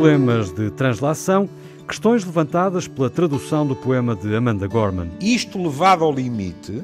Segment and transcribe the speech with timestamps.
[0.00, 1.46] problemas de translação,
[1.86, 5.10] questões levantadas pela tradução do poema de Amanda Gorman.
[5.20, 6.82] Isto levado ao limite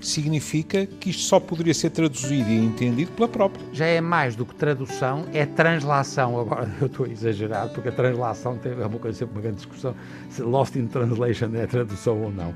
[0.00, 3.64] significa que isto só poderia ser traduzido e entendido pela própria.
[3.72, 6.40] Já é mais do que tradução, é translação.
[6.40, 9.58] Agora eu estou a exagerar, porque a translação tem, é uma coisa, sempre uma grande
[9.58, 9.94] discussão
[10.28, 12.52] se Lost in Translation é tradução ou não.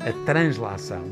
[0.00, 1.04] A translação,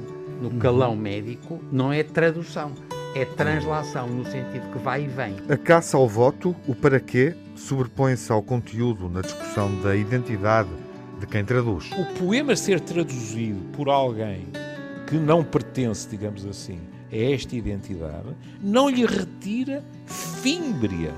[0.43, 0.59] no uhum.
[0.59, 2.73] calão médico, não é tradução,
[3.15, 5.37] é translação, no sentido que vai e vem.
[5.49, 10.71] A caça ao voto, o para quê, sobrepõe-se ao conteúdo na discussão da identidade
[11.19, 11.91] de quem traduz.
[11.93, 14.47] O poema ser traduzido por alguém
[15.07, 16.81] que não pertence, digamos assim,
[17.11, 18.29] a esta identidade,
[18.61, 21.13] não lhe retira fímbria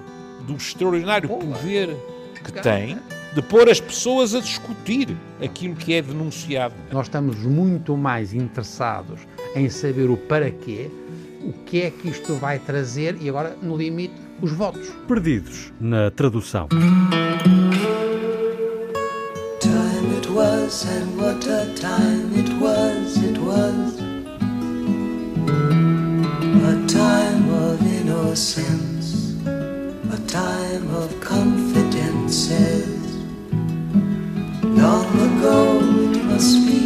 [0.46, 1.96] do extraordinário poder
[2.42, 2.98] que tem
[3.34, 6.74] de pôr as pessoas a discutir aquilo que é denunciado.
[6.90, 9.20] Nós estamos muito mais interessados
[9.54, 10.90] em saber o para quê,
[11.42, 14.88] o que é que isto vai trazer e agora, no limite, os votos.
[15.06, 16.68] Perdidos na tradução.
[19.60, 24.00] Time it was and what a time it was, it was
[26.64, 32.86] a time of innocence, a time of confidences.
[34.62, 35.80] Long ago
[36.12, 36.80] it must be,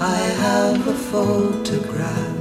[0.00, 2.33] I have a photograph.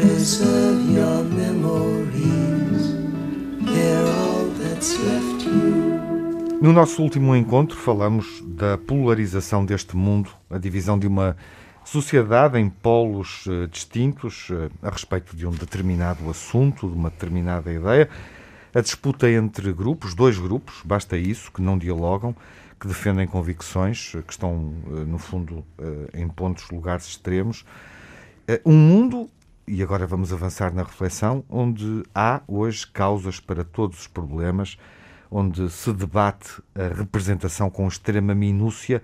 [0.00, 2.94] Preserve your memories,
[3.64, 6.60] they're all that's left you.
[6.62, 11.36] No nosso último encontro falamos da polarização deste mundo, a divisão de uma
[11.84, 17.72] sociedade em polos uh, distintos uh, a respeito de um determinado assunto, de uma determinada
[17.72, 18.08] ideia,
[18.72, 22.36] a disputa entre grupos, dois grupos, basta isso, que não dialogam,
[22.78, 25.64] que defendem convicções, uh, que estão, no fundo,
[26.14, 27.64] em pontos, lugares extremos.
[28.64, 29.28] Um mundo
[29.68, 34.78] e agora vamos avançar na reflexão, onde há hoje causas para todos os problemas,
[35.30, 39.02] onde se debate a representação com extrema minúcia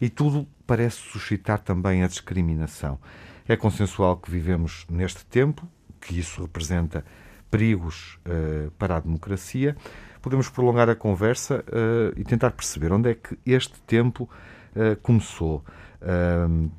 [0.00, 2.98] e tudo parece suscitar também a discriminação.
[3.46, 5.66] É consensual que vivemos neste tempo,
[6.00, 7.04] que isso representa
[7.48, 9.76] perigos uh, para a democracia.
[10.20, 14.28] Podemos prolongar a conversa uh, e tentar perceber onde é que este tempo
[14.76, 15.64] uh, começou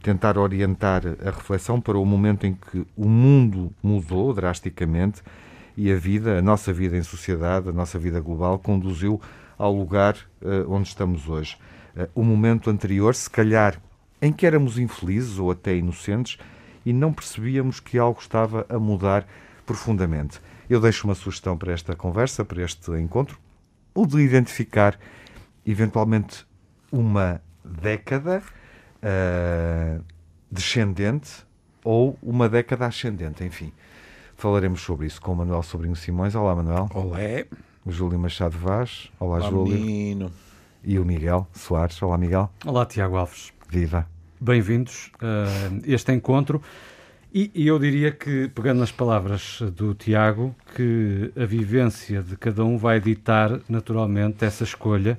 [0.01, 5.21] tentar orientar a reflexão para o momento em que o mundo mudou drasticamente
[5.77, 9.21] e a vida, a nossa vida em sociedade, a nossa vida global, conduziu
[9.57, 11.57] ao lugar uh, onde estamos hoje.
[11.95, 13.79] Uh, o momento anterior, se calhar,
[14.21, 16.37] em que éramos infelizes ou até inocentes
[16.85, 19.25] e não percebíamos que algo estava a mudar
[19.65, 20.39] profundamente.
[20.69, 23.39] Eu deixo uma sugestão para esta conversa, para este encontro,
[23.93, 24.97] o de identificar
[25.65, 26.45] eventualmente
[26.91, 27.41] uma
[27.71, 28.43] década
[29.01, 30.03] uh,
[30.51, 31.45] descendente
[31.83, 33.71] ou uma década ascendente, enfim.
[34.35, 36.35] Falaremos sobre isso com o Manuel Sobrinho Simões.
[36.35, 36.89] Olá, Manuel.
[36.93, 37.17] Olá.
[37.85, 39.11] O Júlio Machado Vaz.
[39.19, 39.73] Olá, Olá Júlio.
[39.73, 40.31] Menino.
[40.83, 42.01] E o Miguel Soares.
[42.01, 42.49] Olá, Miguel.
[42.65, 43.53] Olá, Tiago Alves.
[43.69, 44.07] Viva.
[44.39, 45.47] Bem-vindos a
[45.85, 46.61] este encontro.
[47.33, 52.65] E, e, eu diria que, pegando nas palavras do Tiago, que a vivência de cada
[52.65, 55.17] um vai ditar naturalmente essa escolha,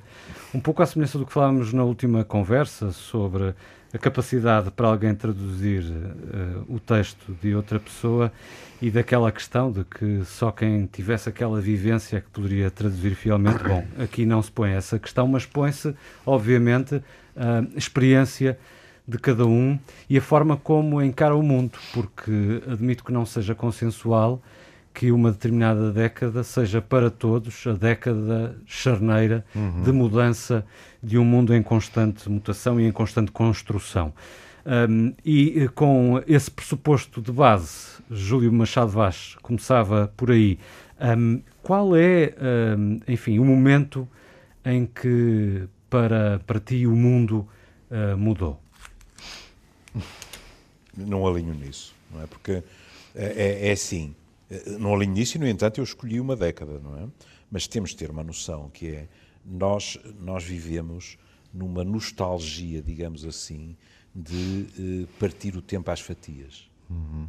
[0.54, 3.54] um pouco à semelhança do que falámos na última conversa sobre
[3.94, 8.30] a capacidade para alguém traduzir uh, o texto de outra pessoa
[8.80, 13.62] e daquela questão de que só quem tivesse aquela vivência é que poderia traduzir fielmente.
[13.62, 15.94] Bom, aqui não se põe essa questão, mas põe-se,
[16.26, 17.02] obviamente,
[17.36, 18.58] a experiência
[19.06, 23.54] de cada um e a forma como encara o mundo, porque admito que não seja
[23.54, 24.42] consensual
[24.94, 29.82] que uma determinada década seja para todos a década charneira uhum.
[29.82, 30.64] de mudança
[31.02, 34.12] de um mundo em constante mutação e em constante construção.
[34.64, 40.58] Um, e eh, com esse pressuposto de base, Júlio Machado Vaz começava por aí.
[41.00, 42.34] Um, qual é,
[42.78, 44.06] um, enfim, o momento
[44.64, 47.48] em que para, para ti o mundo
[47.90, 48.61] uh, mudou?
[50.96, 52.26] Não alinho nisso, não é?
[52.26, 52.62] Porque
[53.14, 53.24] é,
[53.64, 54.14] é, é assim,
[54.78, 57.08] não alinho nisso e, no entanto, eu escolhi uma década, não é?
[57.50, 59.08] Mas temos de ter uma noção que é,
[59.44, 61.18] nós, nós vivemos
[61.52, 63.76] numa nostalgia, digamos assim,
[64.14, 66.68] de eh, partir o tempo às fatias.
[66.88, 67.28] Uhum.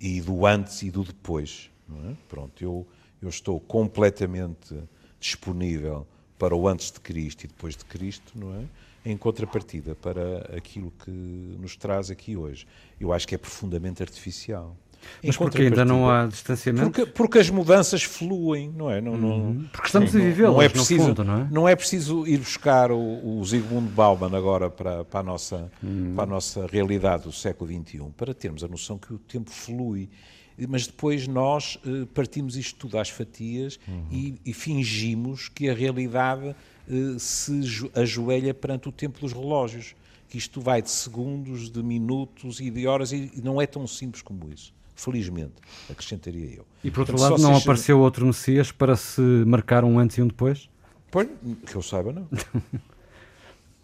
[0.00, 1.70] E do antes e do depois.
[1.88, 2.16] Não é?
[2.28, 2.86] Pronto, eu,
[3.20, 4.76] eu estou completamente
[5.20, 6.06] disponível
[6.38, 8.64] para o antes de Cristo e depois de Cristo, não é?
[9.04, 12.66] Em contrapartida para aquilo que nos traz aqui hoje.
[12.98, 14.76] Eu acho que é profundamente artificial.
[15.22, 16.90] Mas porque ainda não há distanciamento?
[16.90, 19.00] Porque, porque as mudanças fluem, não é?
[19.00, 19.52] Não, uhum.
[19.52, 21.48] não, porque estamos a vivê-las, não é preciso, fundo, não é?
[21.50, 26.14] Não é preciso ir buscar o, o Zygmunt Bauman agora para, para, a nossa, uhum.
[26.14, 30.08] para a nossa realidade do século XXI, para termos a noção que o tempo flui.
[30.68, 34.04] Mas depois nós eh, partimos isto tudo às fatias Uhum.
[34.10, 36.54] e, e fingimos que a realidade
[36.88, 39.94] eh, se jo- ajoelha perante o tempo dos relógios.
[40.28, 44.20] Que isto vai de segundos, de minutos e de horas e não é tão simples
[44.22, 44.72] como isso.
[44.96, 45.52] Felizmente,
[45.88, 46.66] acrescentaria eu.
[46.82, 50.16] E por outro Portanto, lado, não seja- apareceu outro Messias para se marcar um antes
[50.18, 50.68] e um depois?
[51.10, 51.28] Pois,
[51.66, 52.26] que eu saiba, não.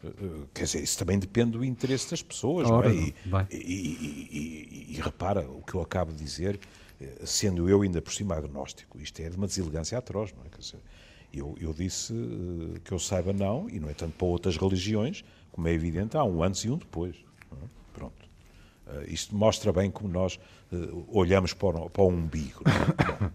[0.04, 0.08] Eh,
[0.54, 2.98] Quer dizer, isso também depende do interesse das pessoas, Ora, não é?
[3.00, 3.14] E,
[3.50, 6.58] e- e- e- repara o que eu acabo de dizer,
[7.00, 10.48] eh, sendo eu ainda por cima agnóstico, isto é de uma deselegância atroz, não é?
[10.48, 10.80] Quer dizer,
[11.32, 15.22] eu, eu disse eh, que eu saiba não, e não é tanto para outras religiões,
[15.52, 17.16] como é evidente, há um antes e um depois.
[17.52, 17.66] é?
[17.92, 18.30] Pronto.
[19.06, 20.40] Isto mostra bem como nós
[21.08, 22.60] olhamos para o, para o umbigo.
[22.64, 23.20] não é?
[23.20, 23.30] Bom,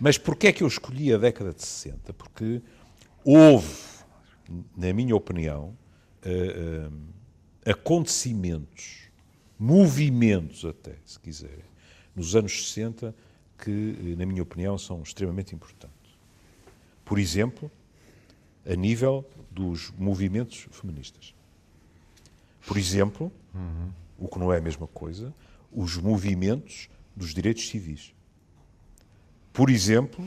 [0.00, 2.12] mas porquê é que eu escolhi a década de 60?
[2.12, 2.60] Porque
[3.24, 3.72] houve,
[4.76, 5.76] na minha opinião,
[6.22, 6.88] eh,
[7.70, 9.10] acontecimentos,
[9.58, 11.64] movimentos até, se quiserem,
[12.14, 13.14] nos anos 60
[13.58, 15.96] que, eh, na minha opinião, são extremamente importantes.
[17.04, 17.70] Por exemplo,
[18.68, 21.34] a nível dos movimentos feministas.
[22.66, 23.32] Por exemplo,
[24.18, 25.32] o que não é a mesma coisa,
[25.72, 28.12] os movimentos dos direitos civis.
[29.52, 30.24] Por exemplo,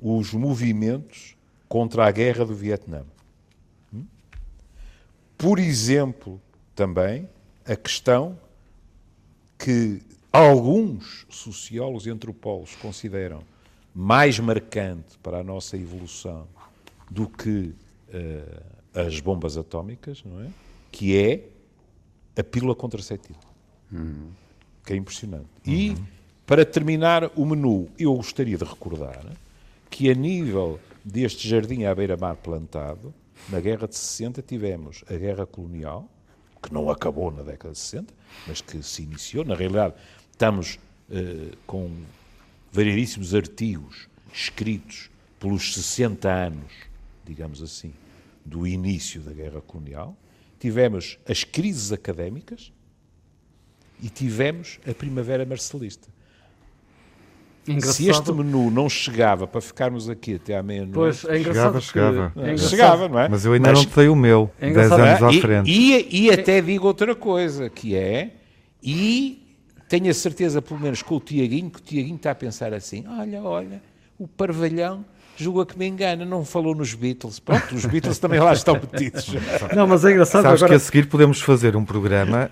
[0.00, 1.36] os movimentos
[1.68, 3.04] contra a guerra do Vietnã.
[5.44, 6.40] Por exemplo,
[6.74, 7.28] também
[7.66, 8.38] a questão
[9.58, 10.00] que
[10.32, 13.42] alguns sociólogos e antropólogos consideram
[13.94, 16.48] mais marcante para a nossa evolução
[17.10, 17.74] do que
[18.10, 18.62] eh,
[18.94, 20.48] as bombas atómicas, não é?
[20.90, 21.46] Que é
[22.40, 23.38] a pílula contraceptiva.
[24.82, 25.44] Que é impressionante.
[25.66, 25.94] E,
[26.46, 29.26] para terminar o menu, eu gostaria de recordar
[29.90, 33.12] que, a nível deste jardim à beira-mar plantado,
[33.48, 36.08] na Guerra de 60 tivemos a Guerra Colonial,
[36.62, 38.14] que não acabou na década de 60,
[38.46, 39.44] mas que se iniciou.
[39.44, 39.94] Na realidade,
[40.32, 40.78] estamos
[41.10, 41.90] eh, com
[42.72, 46.72] variedíssimos artigos escritos pelos 60 anos,
[47.24, 47.92] digamos assim,
[48.44, 50.16] do início da Guerra Colonial.
[50.58, 52.72] Tivemos as crises académicas
[54.02, 56.13] e tivemos a Primavera Marcelista.
[57.80, 61.80] Se este menu não chegava para ficarmos aqui até à meia-noite, Pois, é engraçado Chegava,
[61.80, 62.32] que- chegava.
[62.36, 63.28] é engraçado- chegava, não é?
[63.28, 65.00] Mas eu ainda Mas- não te dei o meu, É 10 engraçado.
[65.08, 65.70] anos à e, frente.
[65.70, 68.30] E, e até digo outra coisa, que é,
[68.82, 69.42] e
[69.88, 73.04] tenho a certeza, pelo menos com o Tiaguinho, que o Tiaguinho está a pensar assim,
[73.18, 73.82] olha, olha,
[74.18, 75.04] o Parvalhão
[75.36, 77.40] julga que me engana, não falou nos Beatles.
[77.40, 79.26] Pronto, os Beatles também lá estão metidos.
[79.74, 80.68] Não, mas é engraçado Sabes agora...
[80.68, 82.48] que a seguir podemos fazer um programa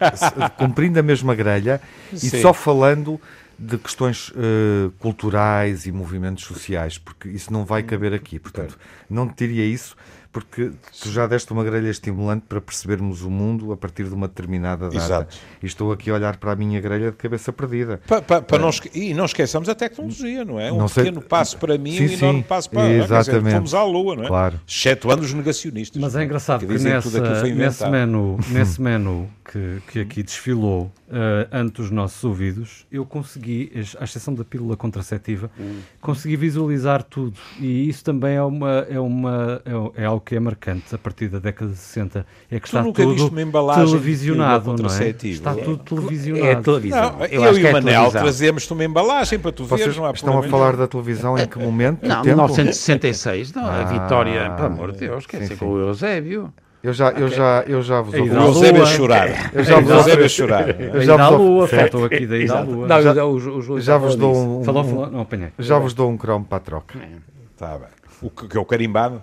[0.58, 1.80] cumprindo a mesma grelha
[2.12, 2.40] e Sim.
[2.42, 3.20] só falando
[3.62, 8.38] de questões eh, culturais e movimentos sociais, porque isso não vai caber aqui.
[8.38, 8.76] Portanto,
[9.08, 9.94] não te diria isso,
[10.32, 10.72] porque
[11.02, 14.86] tu já deste uma grelha estimulante para percebermos o mundo a partir de uma determinada
[14.88, 14.96] data.
[14.96, 15.36] Exato.
[15.62, 18.00] E estou aqui a olhar para a minha grelha de cabeça perdida.
[18.06, 20.72] Pa- pa- pa não esque- e não esqueçamos a tecnologia, não é?
[20.72, 23.02] Um Não sei- pequeno passo para mim Sim, e um enorme sim, passo para dizer,
[23.04, 23.54] exatamente.
[23.56, 24.28] Fomos à Lua, não é?
[24.28, 24.60] Claro.
[24.66, 26.00] Excetuando os negacionistas.
[26.00, 30.90] Mas é engraçado que, aquilo nessa, foi nesse menu, nesse menu que, que aqui desfilou
[31.12, 33.70] eh, ante os nossos ouvidos, eu consegui,
[34.00, 35.50] à exceção da pílula contraceptiva,
[36.00, 37.38] consegui visualizar tudo.
[37.60, 39.60] E isso também é, uma, é, uma,
[39.94, 42.26] é, é algo que é marcante a partir da década de 60.
[42.50, 43.30] É que Tu está tudo
[43.90, 45.08] televisionado, não é?
[45.10, 46.62] Está tudo É televisionado.
[46.62, 47.12] televisão.
[47.18, 49.96] Não, eu eu, acho e o é Manel trazemos-te uma embalagem para tu Vocês veres,
[49.96, 50.78] não há estão a problema falar nenhum.
[50.78, 52.02] da televisão em que momento?
[52.06, 52.26] Não, Que tempo?
[52.28, 55.58] 1966, não, a Ah, Vitória, pelo amor de Deus, quer sim, dizer, sim.
[55.60, 56.52] com o Eusébio.
[56.82, 58.30] Eu já, eu já, eu já vos ouvi.
[58.30, 58.42] O.
[58.42, 59.50] Eusébio chorar.
[59.54, 60.80] Eu já vos Eusébio a chorar.
[60.80, 62.86] Eu já vos- lua, faltou aqui da ida à lua.
[62.88, 65.48] Não, Já- já, o, o, o, Já vos dou um, Falou, falou, não apanhei.
[65.58, 66.98] já vos dou um cromo para a troca.
[67.56, 67.88] Tá bem.
[68.20, 69.22] O que, que é o carimbado?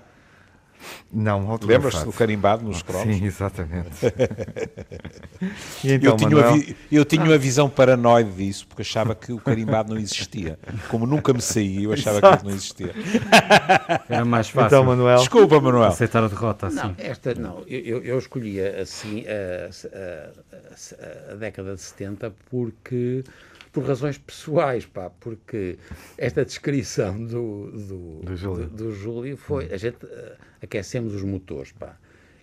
[1.11, 3.15] Não, Lembras-te do carimbado nos cromos?
[3.17, 3.89] Sim, exatamente.
[5.83, 9.13] e então, eu, tinha Manuel, uma vi- eu tinha uma visão paranoide disso, porque achava
[9.15, 10.57] que o carimbado não existia.
[10.87, 12.93] Como nunca me saía, eu achava que não existia.
[14.09, 15.85] Era mais fácil então, Manuel, Desculpa, Manuel.
[15.89, 16.75] aceitar a derrota assim.
[16.77, 17.63] Não, esta não.
[17.67, 23.23] Eu, eu- eu escolhi assim a, a- a- a década de 70 porque
[23.71, 25.77] por razões pessoais, pá, porque
[26.17, 28.65] esta descrição do, do, Do Júlio.
[28.67, 31.95] do- do Júlio foi a gente eh, aquecemos os motores, pá.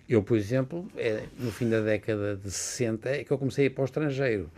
[0.07, 3.67] Eu, por exemplo, é, no fim da década de 60 é que eu comecei a
[3.67, 4.49] ir para o estrangeiro.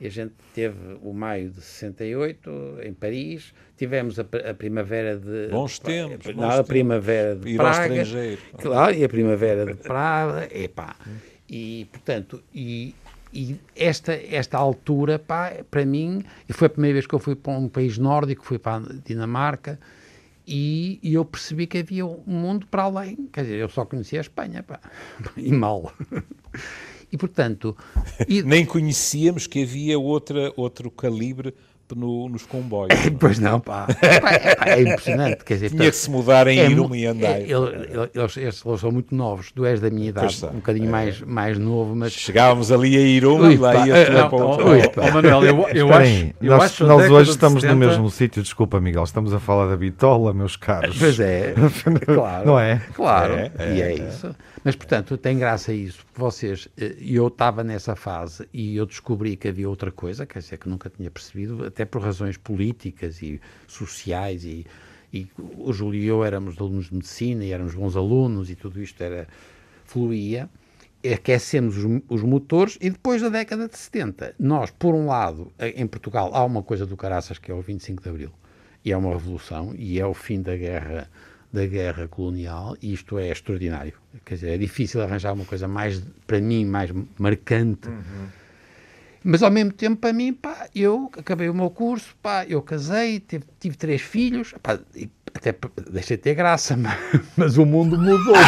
[0.00, 2.50] E a gente teve o maio de 68
[2.82, 5.48] em Paris, tivemos a, a primavera de.
[5.48, 6.68] Bons tempos, Não, bons a tempos.
[6.68, 7.94] primavera de Ir ao Praga.
[8.02, 8.42] estrangeiro.
[8.58, 10.96] Claro, e a primavera de Praga, epá.
[11.48, 12.94] E, portanto, e,
[13.32, 17.52] e esta, esta altura, pá, para mim, foi a primeira vez que eu fui para
[17.52, 19.80] um país nórdico, fui para a Dinamarca,
[20.46, 23.28] e, e eu percebi que havia um mundo para além.
[23.32, 24.80] Quer dizer, eu só conhecia a Espanha, pá,
[25.36, 25.92] e mal.
[27.10, 27.76] E, portanto,
[28.28, 31.54] e, Nem conhecíamos que havia outra, outro calibre
[31.94, 32.88] no- nos comboios.
[33.18, 33.86] Pois não, pá.
[33.86, 35.44] Pá, é, pá, é impressionante.
[35.44, 37.42] Quer dizer, Tinha que se mudar em é Irum e é, Andai.
[37.42, 39.52] ele- ele- eles, eles- eles são muito novos.
[39.52, 43.40] Tu és da minha idade, um bocadinho mais, mais novo, mas Chegávamos ali a Irum
[43.40, 45.02] Ui, e lá pá, ia é, tu não, para o outro ui, pá.
[45.08, 48.10] Oh, Manuel, eu, eu Espera acho, eu nós, acho nós hoje estamos no 70 mesmo
[48.10, 50.96] sítio, desculpa Miguel, estamos a falar da bitola, meus caros.
[50.98, 51.54] Pois é,
[52.14, 52.46] claro.
[52.46, 52.80] Não é?
[52.94, 53.94] Claro, É, é, e é, é.
[53.94, 54.34] isso.
[54.64, 56.04] Mas, portanto, tem graça isso.
[56.14, 60.58] Vocês, eh, eu estava nessa fase e eu descobri que havia outra coisa, quer dizer,
[60.58, 64.64] que nunca tinha percebido, até por razões políticas e sociais e,
[65.12, 68.80] e o Júlio e eu éramos alunos de medicina e éramos bons alunos e tudo
[68.80, 69.26] isto era,
[69.84, 70.48] fluía.
[71.12, 75.74] Aquecemos os, os motores e depois da década de 70, nós, por um lado, eh,
[75.76, 78.32] em Portugal, há uma coisa do caraças que é o 25 de Abril
[78.84, 81.10] e é uma revolução e é o fim da guerra
[81.52, 83.92] da guerra colonial e isto é extraordinário.
[84.24, 87.88] Quer dizer, é difícil arranjar uma coisa mais, para mim, mais marcante.
[89.22, 93.20] Mas ao mesmo tempo, para mim, pá, eu acabei o meu curso, pá, eu casei,
[93.20, 94.80] tive, tive três filhos, pá,
[95.34, 95.54] até
[95.90, 96.94] deixei de ter graça, mas,
[97.36, 98.34] mas o mundo mudou.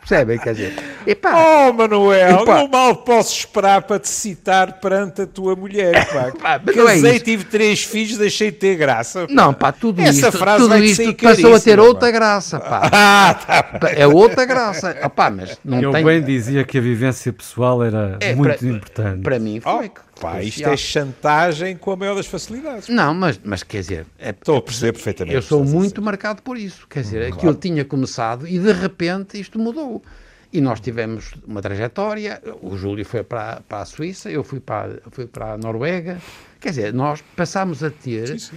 [0.00, 0.38] Percebem?
[0.38, 0.74] Quer dizer,
[1.06, 2.60] e pá, Oh, Manuel, Epá.
[2.62, 6.32] eu mal posso esperar para te citar perante a tua mulher, pá.
[6.38, 9.26] Pá, mas não é tive três filhos, deixei de ter graça.
[9.26, 9.32] pá.
[9.32, 12.88] não, pá, tudo Essa isto, frase tudo isto passou a ter outra graça, pá.
[12.92, 13.90] Ah, tá.
[13.92, 14.96] É outra graça.
[15.02, 16.04] Ah, pá, mas não Eu tem...
[16.04, 19.22] bem dizia que a vivência pessoal era É, muito para- importante.
[19.22, 19.90] Para mim Oh, foi.
[20.20, 22.88] Pá, isto é chantagem com a maior das facilidades.
[22.88, 25.34] Não, mas, mas quer dizer, é- Estou a perceber perfeitamente.
[25.34, 26.86] eu o sou muito marcado por isso.
[26.88, 30.02] Quer dizer, aquilo tinha começado e de repente isto mudou.
[30.50, 32.40] E nós tivemos uma trajetória.
[32.62, 36.18] O Júlio foi para, para a Suíça, eu fui para, fui para a Noruega.
[36.58, 38.26] Quer dizer, nós passámos a ter.
[38.28, 38.56] Sim, sim.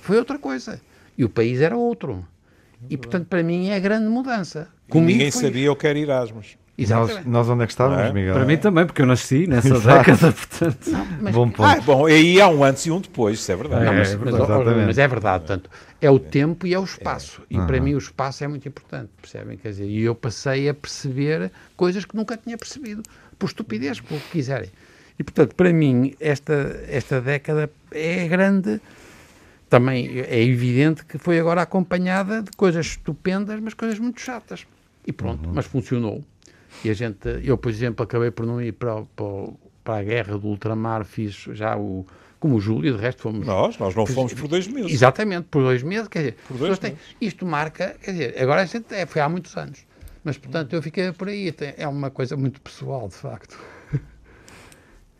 [0.00, 0.78] Foi outra coisa.
[1.16, 2.26] E o país era outro.
[2.90, 4.68] E portanto, para mim, é a grande mudança.
[4.88, 6.56] E Comigo Ninguém foi sabia eu quero Erasmus.
[6.78, 8.12] Nós, nós onde é que estávamos, Não é?
[8.12, 8.34] Miguel?
[8.34, 10.10] Para mim também, porque eu nasci nessa Exato.
[10.10, 10.90] década, portanto.
[11.20, 11.62] Mas- Bom ponto.
[11.68, 13.84] Ah, bom, aí há um antes e um depois, isso é verdade.
[13.84, 14.42] Não, É, mas, é mas, verdade.
[14.50, 14.86] ó, ó, Exatamente.
[14.86, 17.42] mas é verdade, portanto, é o tempo e é o espaço.
[17.50, 19.58] E para mim o espaço é muito importante, percebem?
[19.58, 23.02] Quer dizer, e eu passei a perceber coisas que nunca tinha percebido,
[23.38, 24.70] por estupidez, por o que quiserem.
[25.18, 28.80] E portanto, para mim, esta, esta década é grande.
[29.68, 34.66] Também é evidente que foi agora acompanhada de coisas estupendas, mas coisas muito chatas.
[35.06, 36.22] E pronto, mas funcionou.
[36.84, 39.48] E a gente, eu, por exemplo, acabei por não ir para, para,
[39.84, 42.06] para a guerra do ultramar, fiz já o.
[42.40, 43.46] Como o Júlio, de resto fomos.
[43.46, 44.90] Nós, nós não fomos por dois meses.
[44.90, 48.64] Exatamente, por dois meses, quer dizer, Por dois têm- isto marca, quer dizer, agora a
[48.64, 49.86] gente, é, foi há muitos anos,
[50.24, 53.56] mas portanto eu fiquei por aí, é uma coisa muito pessoal, de facto.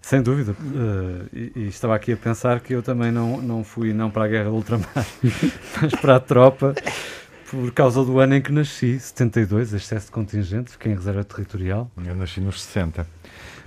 [0.02, 0.56] Sem dúvida.
[0.74, 4.24] eh, e, e estava aqui a pensar que eu também não, não fui não para
[4.24, 4.88] a guerra do ultramar,
[5.80, 6.74] mas para a tropa,
[7.52, 11.90] por causa do ano em que nasci, 72, excesso de contingente, fiquei em reserva territorial.
[12.04, 13.06] Eu nasci nos 60.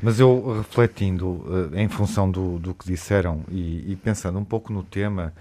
[0.01, 4.73] Mas eu, refletindo eh, em função do, do que disseram e, e pensando um pouco
[4.73, 5.33] no tema,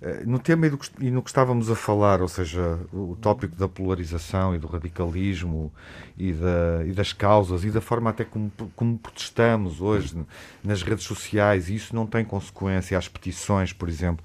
[0.00, 3.56] eh, no tema e, do e no que estávamos a falar, ou seja, o, tópico
[3.56, 5.72] da polarização e do radicalismo
[6.16, 10.26] e, da, e das causas e da forma até como, como protestamos hoje n-
[10.62, 14.24] nas redes sociais, e isso não tem consequência às petições, por exemplo.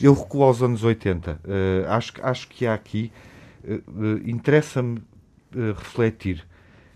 [0.00, 1.40] Eu recuo aos anos 80.
[1.46, 3.12] Eh, acho, que- acho que há aqui,
[3.64, 3.80] eh,
[4.26, 5.02] interessa-me
[5.78, 6.44] refletir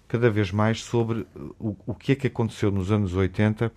[0.06, 1.26] cada vez mais sobre
[1.58, 3.72] o, o que é que aconteceu nos anos 80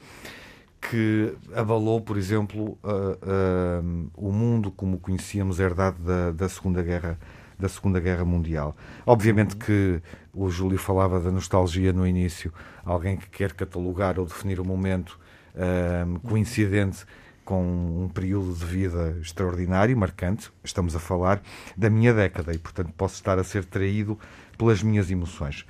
[0.82, 3.82] que abalou, por exemplo, ah, ah,
[4.16, 7.18] o mundo como conhecíamos herdado da, da Segunda Guerra
[7.58, 8.76] da Segunda Guerra Mundial.
[9.06, 10.02] Obviamente que
[10.34, 12.52] o Júlio falava da nostalgia no início,
[12.84, 15.18] alguém que quer catalogar ou definir o momento
[15.56, 17.06] ah, coincidente
[17.44, 20.52] com um período de vida extraordinário, marcante.
[20.64, 21.42] Estamos a falar
[21.76, 24.18] da minha década e, portanto, posso estar a ser traído
[24.58, 25.66] pelas minhas emoções.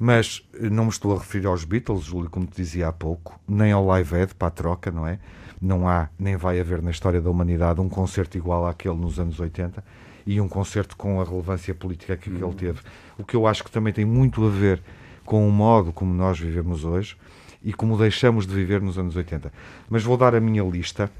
[0.00, 3.38] Mas eh, não me estou a referir aos Beatles, Júlio, como te dizia há pouco,
[3.48, 5.18] nem ao Live Aid para a troca, não é?
[5.60, 9.40] Não há, nem vai haver na história da humanidade um concerto igual àquele nos anos
[9.40, 9.82] 80
[10.24, 12.80] e um concerto com a relevância política que ele teve.
[13.16, 14.80] O que eu acho que também tem muito a ver
[15.24, 17.16] com o modo como nós vivemos hoje
[17.62, 19.52] e como deixamos de viver nos anos 80.
[19.88, 21.10] Mas vou dar a minha lista,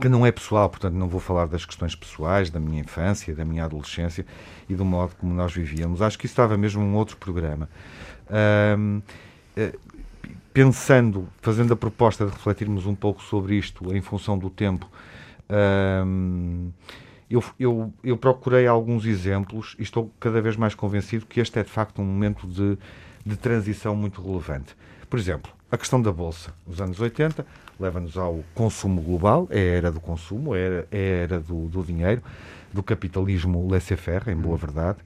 [0.00, 3.44] que não é pessoal, portanto não vou falar das questões pessoais, da minha infância, da
[3.44, 4.24] minha adolescência
[4.68, 6.00] e do modo como nós vivíamos.
[6.00, 7.68] Acho que isso estava mesmo num outro programa.
[8.30, 9.00] Ahm,
[9.56, 9.74] eh,
[10.52, 14.88] pensando, fazendo a proposta de refletirmos um pouco sobre isto em função do tempo,
[15.48, 16.70] ahm,
[17.30, 21.62] eu, eu, eu procurei alguns exemplos e estou cada vez mais convencido que este é
[21.62, 22.78] de facto um momento de,
[23.24, 24.76] de transição muito relevante.
[25.12, 26.54] Por exemplo, a questão da Bolsa.
[26.66, 27.44] Os anos 80
[27.78, 31.82] leva-nos ao consumo global, é a era do consumo, é a era, é do, do
[31.82, 32.22] dinheiro,
[32.72, 35.00] do capitalismo laissez-faire, em boa verdade,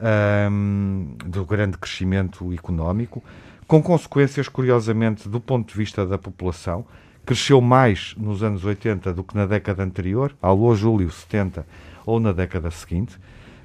[0.00, 3.22] ahm, do grande crescimento económico,
[3.64, 6.84] com consequências, curiosamente, do ponto de vista da população,
[7.24, 11.64] cresceu mais nos anos 80 do que na década anterior, alô Júlio 70,
[12.04, 13.16] ou na década seguinte,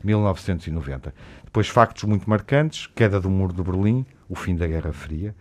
[0.03, 1.15] 1990.
[1.46, 5.34] Depois factos muito marcantes, queda do muro de Berlim, o fim da Guerra Fria,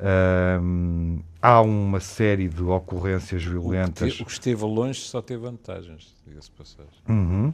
[0.00, 4.12] um, há uma série de ocorrências violentas.
[4.14, 6.92] O que, o que esteve longe só teve vantagens, diga-se passagem.
[7.08, 7.52] Uhum.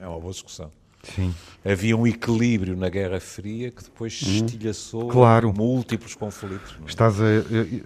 [0.00, 0.70] É uma boa discussão.
[1.02, 1.32] Sim.
[1.64, 4.44] Havia um equilíbrio na Guerra Fria que depois Uhum.
[4.44, 5.52] estilhaçou Claro.
[5.52, 6.76] múltiplos conflitos.
[6.82, 6.88] é?
[6.88, 7.24] Estás a,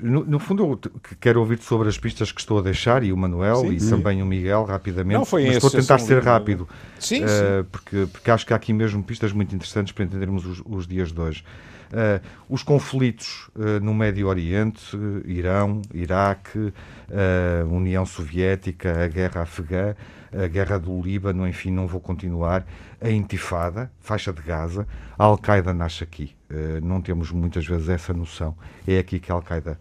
[0.00, 0.80] no, no fundo, eu
[1.20, 3.90] quero ouvir-te sobre as pistas que estou a deixar, e o Manuel, Sim, e sim.
[3.90, 5.18] também o Miguel, rapidamente.
[5.18, 6.24] Não, foi mas estou a tentar ser livre.
[6.24, 6.68] rápido,
[6.98, 7.34] Sim, sim.
[7.70, 11.12] porque, porque acho que há aqui mesmo pistas muito interessantes para entendermos os, os dias
[11.12, 11.44] de hoje.
[11.92, 16.72] Eh, os conflitos eh, no Médio Oriente, eh, Irão, Iraque,
[17.68, 19.96] União Soviética, a guerra afegã,
[20.32, 22.64] a guerra do Líbano, enfim, não vou continuar.
[23.00, 24.86] A Intifada, faixa de Gaza,
[25.18, 26.36] a Al-Qaeda nasce aqui.
[26.80, 28.56] Não temos muitas vezes essa noção.
[28.86, 29.76] É aqui que a Al-Qaeda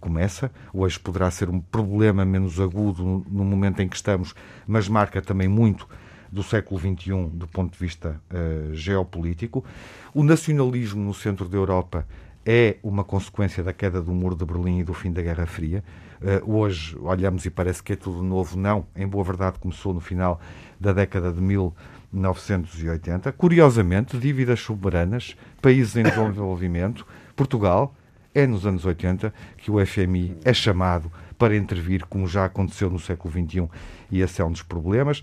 [0.00, 0.50] começa.
[0.72, 4.34] Hoje poderá ser um problema menos agudo no momento em que estamos,
[4.66, 5.86] mas marca também muito
[6.34, 9.64] do século XXI do ponto de vista eh, geopolítico.
[10.12, 12.04] O nacionalismo no centro da Europa
[12.44, 15.84] é uma consequência da queda do muro de Berlim e do fim da Guerra Fria.
[16.20, 18.58] Eh, hoje olhamos e parece que é tudo novo.
[18.58, 20.40] Não, em boa verdade começou no final
[20.78, 23.30] da década de 1980.
[23.30, 27.94] Curiosamente, dívidas soberanas, países em desenvolvimento, Portugal,
[28.34, 32.98] é nos anos 80 que o FMI é chamado para intervir, como já aconteceu no
[32.98, 33.68] século XXI,
[34.10, 35.22] e esse é um dos problemas.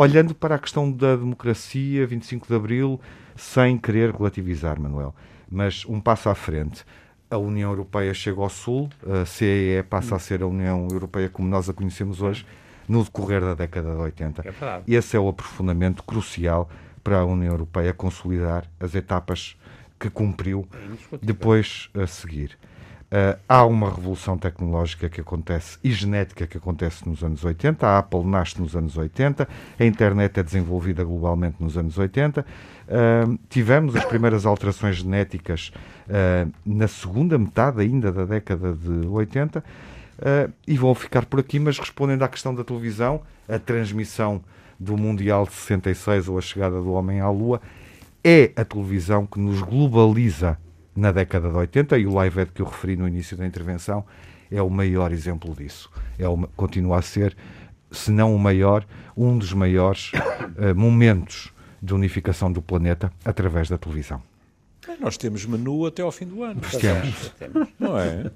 [0.00, 2.98] Olhando para a questão da democracia, 25 de Abril,
[3.36, 5.14] sem querer relativizar, Manuel,
[5.46, 6.86] mas um passo à frente.
[7.30, 11.46] A União Europeia chega ao Sul, a CEE passa a ser a União Europeia como
[11.46, 12.46] nós a conhecemos hoje,
[12.88, 14.42] no decorrer da década de 80.
[14.48, 14.82] É.
[14.88, 16.70] Esse é o aprofundamento crucial
[17.04, 19.54] para a União Europeia consolidar as etapas
[19.98, 20.66] que cumpriu
[21.20, 22.56] depois a seguir.
[23.10, 27.84] Uh, há uma revolução tecnológica que acontece e genética que acontece nos anos 80.
[27.84, 29.48] A Apple nasce nos anos 80,
[29.80, 32.46] a internet é desenvolvida globalmente nos anos 80.
[32.86, 35.72] Uh, tivemos as primeiras alterações genéticas
[36.06, 41.58] uh, na segunda metade ainda da década de 80 uh, e vão ficar por aqui,
[41.58, 44.40] mas respondendo à questão da televisão, a transmissão
[44.78, 47.60] do Mundial de 66 ou a chegada do homem à Lua,
[48.22, 50.56] é a televisão que nos globaliza
[50.94, 54.04] na década de 80 e o Live Ed que eu referi no início da intervenção
[54.50, 55.90] é o maior exemplo disso.
[56.18, 57.36] É uma, continua a ser,
[57.90, 58.84] se não o maior,
[59.16, 64.22] um dos maiores uh, momentos de unificação do planeta através da televisão.
[64.98, 66.60] Nós temos menu até ao fim do ano.
[66.78, 67.32] Temos.
[67.78, 68.30] Não é?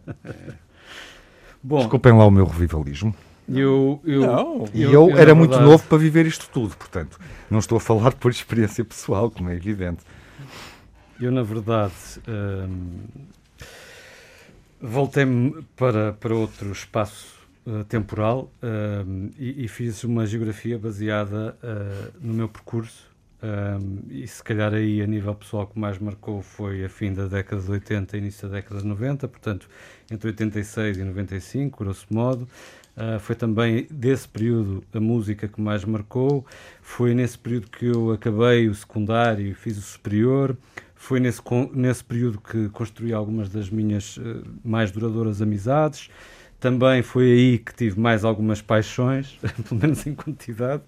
[1.63, 3.15] Bom, Desculpem lá o meu revivalismo.
[3.49, 4.69] eu, eu, Não.
[4.73, 7.19] E eu, na era muito verdade, novo para viver isto tudo, portanto,
[7.51, 10.03] não estou a falar por experiência pessoal, como é evidente.
[11.21, 11.95] Eu, na verdade,
[12.29, 12.99] hum,
[14.81, 18.51] voltei-me para, para outro espaço uh, temporal
[19.07, 23.09] hum, e, e fiz uma geografia baseada uh, no meu percurso.
[23.43, 27.27] hum, e se calhar aí a nível pessoal que mais marcou foi a fim da
[27.27, 29.69] década de 80 e início da década de 90, portanto
[30.11, 32.49] entre 86 e 95, grosso modo.
[32.97, 36.45] Uh, foi também desse período a música que mais marcou.
[36.81, 40.57] Foi nesse período que eu acabei o secundário e fiz o superior.
[41.05, 41.43] Foi nesse,
[41.75, 46.09] nesse período que construí algumas das minhas uh, mais duradouras amizades.
[46.59, 49.39] Também foi aí que tive mais algumas paixões,
[49.69, 50.83] pelo menos em quantidade.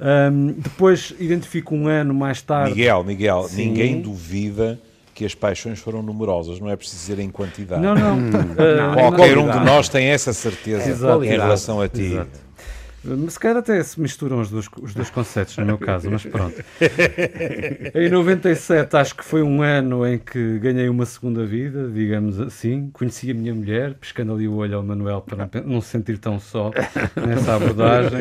[0.00, 2.70] Um, depois identifico um ano mais tarde.
[2.70, 3.66] Miguel, Miguel, Sim.
[3.66, 4.80] ninguém duvida
[5.14, 7.82] que as paixões foram numerosas, não é preciso dizer em quantidade.
[7.82, 8.16] Não, não.
[8.24, 11.22] uh, Qualquer um de nós tem essa certeza Exato.
[11.22, 12.14] em relação a ti.
[12.14, 12.40] Exato.
[13.04, 16.24] Mas se calhar até se misturam os dois, os dois conceitos, no meu caso, mas
[16.24, 16.64] pronto.
[17.94, 22.88] Em 97, acho que foi um ano em que ganhei uma segunda vida, digamos assim.
[22.92, 26.40] Conheci a minha mulher, pescando ali o olho ao Manuel para não se sentir tão
[26.40, 26.70] só
[27.26, 28.20] nessa abordagem.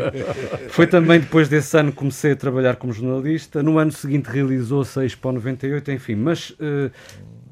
[0.69, 3.63] Foi também depois desse ano que comecei a trabalhar como jornalista.
[3.63, 6.15] No ano seguinte realizou-se a Expo 98, enfim.
[6.15, 6.91] Mas, eh,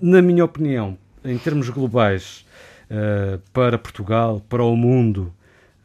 [0.02, 2.46] na minha opinião, em termos globais,
[2.90, 5.34] eh, para Portugal, para o mundo,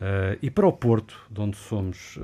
[0.01, 2.23] eh, e para o Porto, de onde somos, eh,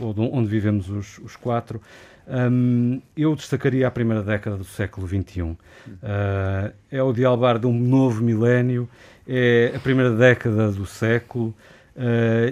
[0.00, 1.80] ou de onde vivemos os, os quatro,
[2.28, 5.56] hum, eu destacaria a primeira década do século XXI.
[6.02, 8.88] Eh, é o dialbar de um novo milénio,
[9.26, 11.54] é a primeira década do século,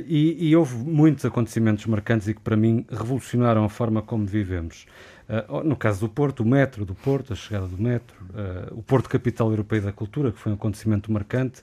[0.06, 4.86] e, e houve muitos acontecimentos marcantes e que, para mim, revolucionaram a forma como vivemos.
[5.30, 8.82] Eh, no caso do Porto, o metro do Porto, a chegada do metro, eh, o
[8.82, 11.62] Porto Capital Europeu da Cultura, que foi um acontecimento marcante,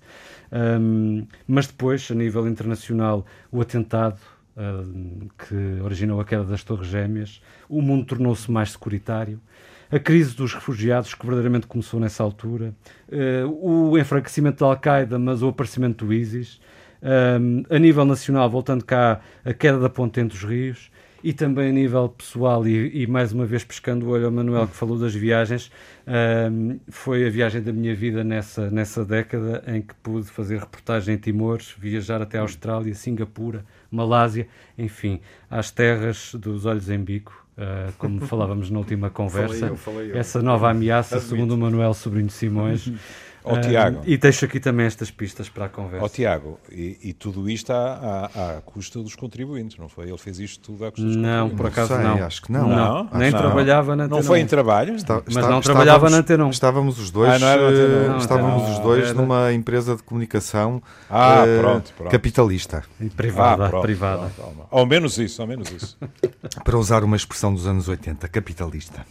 [0.80, 4.22] um, mas depois, a nível internacional, o atentado
[4.56, 9.40] um, que originou a queda das Torres Gêmeas, o mundo tornou-se mais securitário.
[9.90, 12.74] a crise dos refugiados, que verdadeiramente começou nessa altura,
[13.10, 16.60] uh, o enfraquecimento da Al-Qaeda, mas o aparecimento do ISIS,
[17.02, 20.90] um, a nível nacional, voltando cá, a queda da ponte entre os rios,
[21.28, 24.66] e também a nível pessoal, e, e, mais uma vez pescando o olho ao Manuel
[24.66, 25.70] que falou das viagens,
[26.50, 31.16] um, foi a viagem da minha vida nessa, nessa década em que pude fazer reportagem
[31.16, 35.20] em Timores, viajar até a Austrália, Singapura, Malásia, enfim,
[35.52, 37.46] às terras dos olhos em bico.
[37.58, 40.18] Uh, como falávamos na última conversa, falei eu, falei eu.
[40.18, 41.36] essa nova ameaça, Admito.
[41.36, 42.90] segundo o Manuel Sobrinho Simões,
[43.54, 44.02] oh, Tiago.
[44.06, 46.04] e deixo aqui também estas pistas para a conversa.
[46.04, 50.08] Ó, oh, Tiago, e, e, tudo isto à, à, à, custa dos contribuintes, não foi?
[50.08, 51.58] Ele fez isto tudo à custa dos não, contribuintes.
[51.58, 52.68] Por acaso não, sei, acho que não.
[52.68, 54.96] não, não nem trabalhava na Não foi em trabalho?
[54.96, 56.50] Está, mas está, não trabalhava na T1.
[56.50, 57.58] Estávamos os dois, ah,
[58.08, 62.12] não, estávamos os dois numa empresa de comunicação ah, uh, pronto, pronto.
[62.12, 62.84] capitalista.
[63.00, 64.32] E privada, ah, pronto, privada.
[64.70, 65.98] Ao menos isso, ao menos isso.
[66.64, 69.06] para usar uma expressão dos anos 80, capitalista.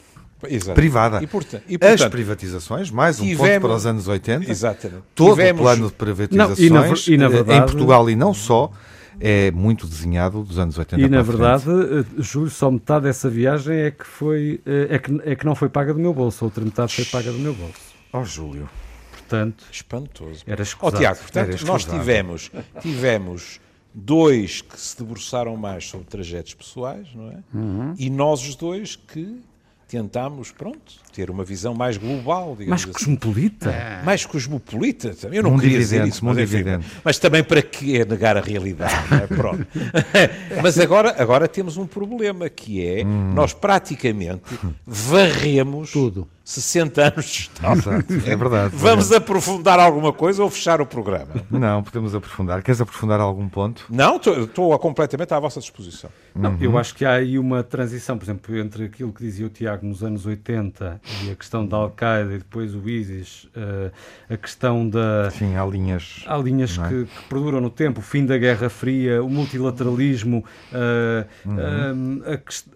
[0.49, 0.75] Exato.
[0.75, 1.23] privada.
[1.23, 4.51] E, portanto, e, portanto, As privatizações, mais um tivemos, ponto para os anos 80.
[4.51, 5.03] Exatamente.
[5.15, 8.17] Todo tivemos, o plano de privatizações não, e na, e na verdade, em Portugal e
[8.17, 8.71] não só
[9.19, 12.07] é muito desenhado dos anos 80 E na verdade, frente.
[12.19, 15.55] Eh, Júlio, só metade dessa viagem é que, foi, eh, é, que, é que não
[15.55, 17.75] foi paga do meu bolso, outra metade foi paga do meu bolso.
[18.13, 18.69] Ó oh, Júlio.
[19.13, 20.45] Portanto, espantoso.
[20.47, 20.97] Era escusado.
[20.97, 23.61] Oh, Tiago, portanto, nós tivemos, tivemos
[23.93, 27.39] dois que se debruçaram mais sobre trajetos pessoais, não é?
[27.53, 27.95] Uhum.
[27.99, 29.41] E nós os dois que
[29.87, 32.93] tentámos, pronto, ter uma visão mais global, mais assim.
[32.93, 33.71] cosmopolita.
[33.71, 34.03] É.
[34.05, 35.17] Mais cosmopolita.
[35.33, 36.63] Eu não queria dizer isso, mas, enfim,
[37.03, 38.93] mas também para que negar a realidade?
[39.15, 39.27] É?
[39.27, 39.67] Pronto.
[40.63, 43.33] mas agora, agora temos um problema que é, hum.
[43.33, 44.43] nós praticamente
[44.87, 47.77] varremos tudo 60 anos de história.
[47.77, 48.77] Exato, é verdade.
[48.77, 49.15] Vamos verdade.
[49.17, 51.35] aprofundar alguma coisa ou fechar o programa?
[51.51, 52.63] Não, podemos aprofundar.
[52.63, 53.85] Queres aprofundar algum ponto?
[53.91, 56.09] Não, estou completamente à vossa disposição.
[56.33, 56.59] Não, uhum.
[56.61, 59.85] Eu acho que há aí uma transição, por exemplo, entre aquilo que dizia o Tiago
[59.85, 63.93] nos anos 80 e a questão da Al-Qaeda e depois o ISIS, uh,
[64.29, 65.31] a questão da...
[65.31, 66.25] Sim, há linhas...
[66.27, 66.89] Há linhas é?
[66.89, 72.19] que, que, perduram no tempo, o fim da Guerra Fria, o multilateralismo, uh, uhum.
[72.19, 72.25] uh,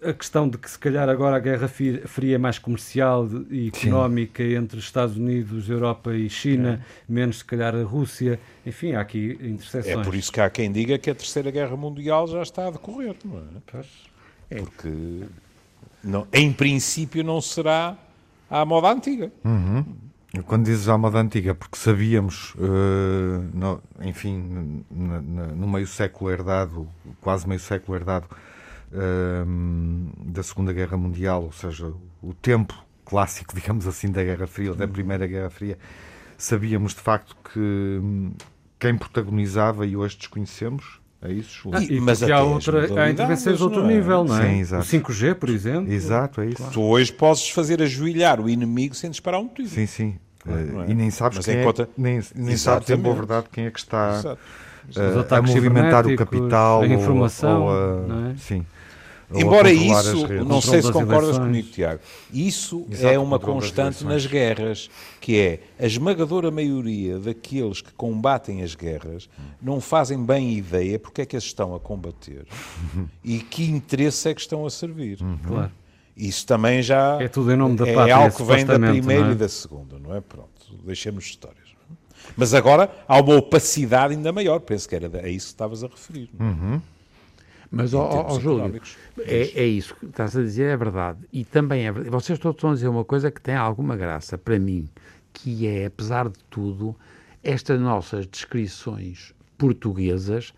[0.05, 3.67] a, a, questão de que se calhar agora a Guerra Fria é mais comercial e
[3.67, 4.55] económica Sim.
[4.55, 7.11] entre Estados Unidos, Europa e China, é.
[7.11, 8.39] menos se calhar a Rússia.
[8.65, 9.97] Enfim, há aqui interseções.
[9.99, 12.71] É por isso que há quem diga que a Terceira Guerra Mundial já está a
[12.71, 13.81] decorrer, não é?
[14.49, 14.57] é.
[14.57, 15.23] Porque,
[16.03, 17.97] não, em princípio, não será
[18.51, 19.31] à moda antiga.
[19.45, 19.85] Uhum.
[20.45, 26.87] Quando dizes à moda antiga, porque sabíamos, uh, no, enfim, no, no, meio século herdado,
[27.19, 28.27] quase meio século herdado,
[28.91, 32.73] uh, da Segunda Guerra Mundial, ou seja, o tempo
[33.05, 35.77] clássico, digamos assim, da Guerra Fria, da Primeira Guerra Fria,
[36.37, 38.33] sabíamos de facto que hum,
[38.79, 43.63] quem protagonizava e hoje desconhecemos é isso, ah, e, mas há, outra, há intervenções de
[43.63, 43.93] outro não é?
[43.93, 44.49] nível, não é?
[44.49, 44.83] Sim, exato.
[44.83, 45.93] O 5G, por exemplo.
[45.93, 46.57] Exato, é isso.
[46.57, 46.73] Claro.
[46.73, 49.69] Tu hoje podes fazer ajoelhar o inimigo sem disparar um tiro.
[49.69, 50.15] Sim, sim.
[50.47, 50.91] É?
[50.91, 51.87] E nem sabes, quem é, conta...
[51.95, 54.35] nem, nem sabes em boa verdade quem é que está
[54.97, 58.35] uh, a movimentar o capital a informação, ou, ou a, é?
[58.37, 58.65] sim.
[59.33, 62.01] Embora isso, não sei se concordas comigo, Tiago,
[62.33, 64.89] isso Exato, é uma constante nas guerras,
[65.19, 69.29] que é a esmagadora maioria daqueles que combatem as guerras
[69.61, 72.45] não fazem bem ideia porque é que as estão a combater
[73.23, 75.21] e que interesse é que estão a servir.
[75.21, 75.37] Uhum.
[75.45, 75.71] Claro.
[76.15, 79.29] Isso também já é, tudo em nome da é pátria, algo que vem da primeira
[79.29, 79.31] é?
[79.31, 80.21] e da segunda, não é?
[80.21, 80.49] Pronto,
[80.83, 81.61] deixemos histórias.
[82.35, 85.87] Mas agora há uma opacidade ainda maior, penso que era a isso que estavas a
[85.87, 86.29] referir.
[86.39, 86.81] Uhum.
[87.71, 88.81] Mas, ó, ó, Júlio,
[89.19, 91.19] é, é isso que estás a dizer, é verdade.
[91.31, 92.11] E também é verdade.
[92.11, 94.89] Vocês todos estão a dizer uma coisa que tem alguma graça para mim,
[95.31, 96.93] que é, apesar de tudo,
[97.41, 100.53] estas nossas descrições portuguesas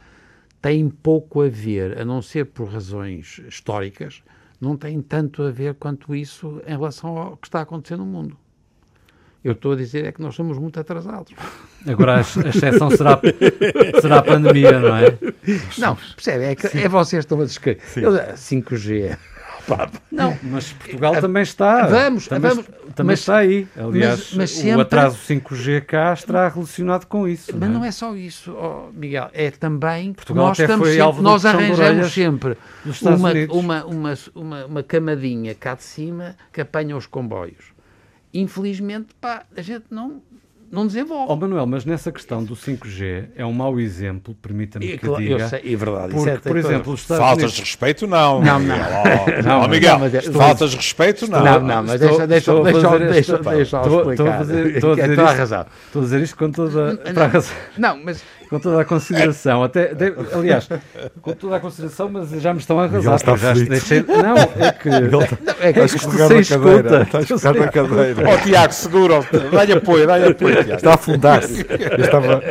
[0.59, 4.23] têm pouco a ver, a não ser por razões históricas,
[4.59, 8.37] não têm tanto a ver quanto isso em relação ao que está acontecendo no mundo.
[9.43, 11.33] Eu estou a dizer é que nós somos muito atrasados.
[11.85, 13.19] Agora a exceção será,
[13.99, 15.17] será a pandemia, não é?
[15.77, 16.45] Não, percebe?
[16.45, 17.81] É, que, é vocês estão a descrever.
[18.35, 19.17] 5G.
[20.11, 21.87] Não, mas Portugal também está.
[21.87, 22.65] Vamos, também, vamos.
[22.95, 23.67] Também mas, está aí.
[23.77, 27.51] Aliás, mas, mas sempre, o atraso 5G cá estará relacionado com isso.
[27.53, 29.29] Mas não é, não é só isso, oh, Miguel.
[29.33, 32.57] É também Portugal nós, estamos sempre, nós arranjamos sempre
[33.01, 37.72] uma, uma, uma, uma, uma camadinha cá de cima que apanha os comboios
[38.33, 40.21] infelizmente, pá, a gente não,
[40.73, 41.31] não desenvolve.
[41.31, 45.21] Oh, Manuel, mas nessa questão do 5G é um mau exemplo, permita-me E, que claro,
[45.23, 45.35] diga.
[45.35, 46.13] eu sei, é verdade.
[46.13, 47.53] Porque, é- por exemplo, os Faltas Unidos...
[47.53, 48.41] de respeito, não.
[48.41, 48.75] Não, não.
[48.75, 51.43] Oh, Não, oh, Miguel, não, é- estou- faltas de respeito, não.
[51.43, 54.11] Não, não, mas Estou- deixa, deixa, estou a deixa, fazer deixa, esta- deixa, estou- explicar.
[54.13, 55.65] estou a fazer- estou a É dizer toda a isto- razão.
[55.85, 59.63] Estou a dizer isto com toda, para a razão- Não, mas com toda a consideração.
[59.63, 60.67] Até, de- aliás,
[61.21, 63.15] com toda a consideração, mas já me estão a arrasar.
[63.15, 64.03] está já deixei...
[64.03, 64.61] Não, é que...
[64.63, 66.39] é que É que cadeira.
[66.41, 67.01] escuta.
[67.01, 68.29] Está a escorregar na cadeira.
[68.33, 69.37] Oh, Tiago, segura-te.
[69.51, 70.75] Dá-lhe apoio, dá-lhe apoio, Tiago.
[70.77, 71.61] Está a afundar-se.
[71.69, 72.41] Eu estava.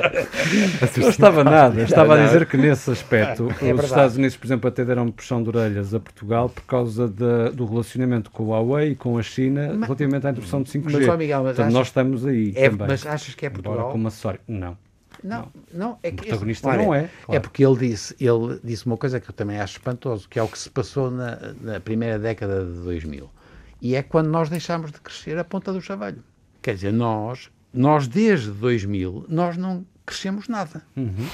[0.96, 1.82] Não estava nada.
[1.82, 3.84] Estava a dizer que nesse aspecto os verdade.
[3.86, 7.64] Estados Unidos, por exemplo, até deram puxão de orelhas a Portugal por causa da- do
[7.66, 10.92] relacionamento com a Huawei e com a China relativamente à introdução de 5G.
[10.92, 12.86] Mas, ó, Miguel, mas Portanto, achas- nós estamos aí é, também.
[12.88, 13.90] mas achas que é Embora Portugal?
[13.92, 14.40] como acessório.
[14.48, 14.76] Não.
[15.22, 17.40] Não, não, é que O protagonista Olha, não é, É claro.
[17.42, 20.48] porque ele disse, ele disse uma coisa que eu também acho espantoso, que é o
[20.48, 23.30] que se passou na, na primeira década de 2000.
[23.80, 26.18] E é quando nós deixámos de crescer a ponta do chavalho.
[26.60, 30.82] Quer dizer, nós, nós desde 2000, nós não crescemos nada.
[30.96, 31.26] Uhum.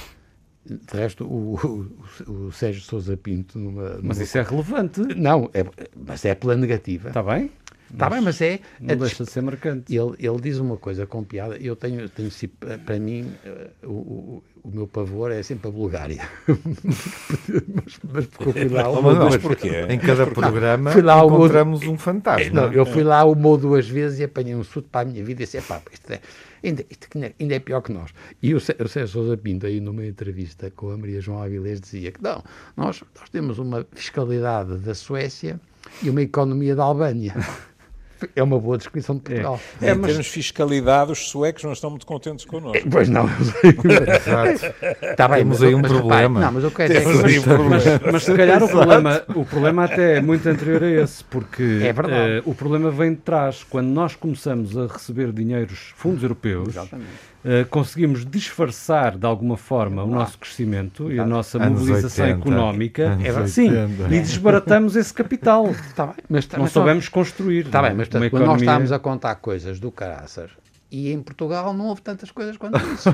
[0.66, 1.54] De resto, o,
[2.26, 5.00] o, o Sérgio Sousa Pinto, numa, Mas numa- isso é relevante.
[5.16, 5.64] não, é,
[5.96, 7.08] mas é pela negativa.
[7.08, 7.50] Está bem?
[7.92, 9.94] Está bem, mas é Não deixa de ser marcante.
[9.96, 11.56] ele, ele diz uma coisa com piada.
[11.56, 12.30] Eu tenho, tenho
[12.84, 16.28] para mim, eh, o, o, o meu pavor é sempre a Bulgária.
[16.46, 19.70] mas, mas porque eu fui lá uma Mas Mas porquê?
[19.88, 22.50] Em cada programa fui lá uma- encontramos um fantasma.
[22.66, 25.24] não, eu fui lá uma ou duas vezes e apanhei um susto para a minha
[25.24, 26.20] vida e disse, pá, isto, é,
[26.62, 28.10] ainda, isto ainda- ainda é pior que nós.
[28.42, 32.22] E o Sérgio Sousa Pinto, aí numa entrevista com a Maria João Avilés, dizia que
[32.22, 32.42] não,
[32.76, 35.60] nós, nós temos uma fiscalidade da Suécia
[36.02, 37.34] e uma economia da Albânia.
[38.34, 39.60] É uma boa descrição de Portugal.
[39.80, 42.88] É, em mas- termos de fiscalidade, os suecos não estão muito contentes connosco.
[42.90, 43.26] Pois não.
[43.26, 45.16] Exato.
[45.16, 46.40] Tá bem, Temos aí um problema.
[46.40, 47.68] não, mas eu quero dizer Temos que- aí um problema.
[48.02, 51.62] Mas, mas se calhar o problema, o problema até é muito anterior a esse, porque
[51.82, 53.64] É eh, o problema vem de trás.
[53.68, 56.74] Quando nós começamos a receber dinheiros, fundos europeus,
[57.50, 62.40] eh, conseguimos disfarçar de alguma forma o nosso crescimento e a nossa Anos mobilização 80.
[62.40, 64.14] económica, Anos sim, 80.
[64.14, 65.74] e desbaratamos esse capital.
[65.96, 67.64] Tá bem, mas, tá- Não mas soubemos construir.
[67.64, 70.50] Está bem, mas uma portanto, quando nós estávamos a contar coisas do caraças
[70.90, 73.10] e em Portugal não houve tantas coisas quanto isso.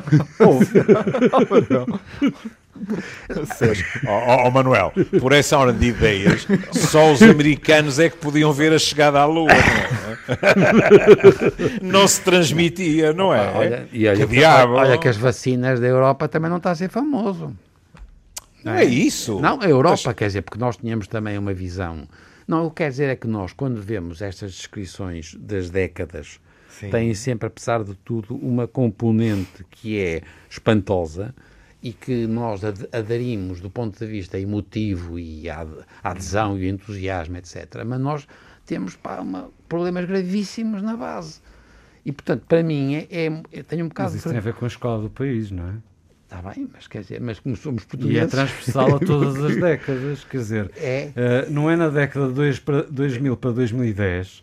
[4.06, 8.52] Ó ó, ó, Manuel, por essa ordem de ideias, só os americanos é que podiam
[8.52, 9.54] ver a chegada à Lua, não
[10.12, 10.18] é?
[11.82, 13.52] Não se transmitia, não é?
[13.54, 14.74] olha, e olha, que diabo!
[14.74, 17.54] olha que as vacinas da Europa também não está a ser famoso.
[18.64, 19.40] Não é isso?
[19.40, 22.08] Não, a Europa, quer dizer, porque nós tínhamos também uma visão.
[22.48, 26.40] Não, o que quer dizer é que nós, quando vemos estas descrições das décadas,
[26.90, 31.34] têm sempre, apesar de tudo, uma componente que é espantosa
[31.82, 36.58] e que nós ad- aderimos do ponto de vista emotivo e a ad- a adesão
[36.58, 37.82] e o entusiasmo, etc.
[37.86, 38.26] Mas nós
[38.64, 41.40] temos pá, uma- problemas gravíssimos na base.
[42.06, 44.32] E, portanto, para mim, é, é, eu tenho um bocado Mas isso de...
[44.32, 45.72] tem a ver com a escola do país, não é?
[46.24, 48.30] Está bem, mas quer dizer, mas como somos E é portugueses...
[48.30, 51.12] transversal a todas as décadas, quer dizer, É.
[51.14, 54.42] eh, não é na década de dois para 2000 para 2010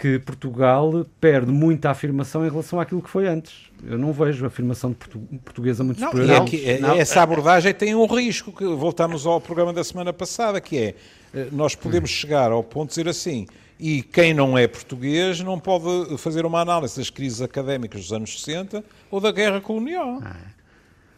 [0.00, 3.52] que Portugal perde muita afirmação em relação àquilo que foi antes.
[3.86, 6.30] Eu não vejo afirmação de portu- portuguesa muito Não, superior.
[6.30, 6.94] e a- é que, é- não.
[6.94, 10.94] essa abordagem tem um risco, que voltamos ao programa da semana passada, que é,
[11.34, 13.46] eh, nós podemos chegar ao ponto de dizer assim,
[13.78, 18.40] e quem não é português não pode fazer uma análise das crises académicas dos anos
[18.42, 20.18] 60 ou da guerra colonial.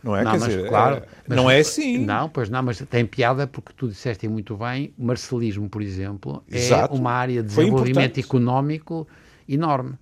[0.03, 0.25] Não é?
[0.25, 1.99] Não, Quer mas dizer, claro, é- mas- não é assim.
[1.99, 6.43] Não, pois não, mas tem piada porque tu disseste muito bem, o marcelismo, por exemplo,
[6.51, 6.95] é Exato.
[6.95, 9.07] uma área de desenvolvimento económico
[9.49, 9.95] enorme.